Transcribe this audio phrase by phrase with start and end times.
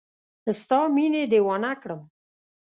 [0.59, 2.01] ستا مینې دیوانه کړم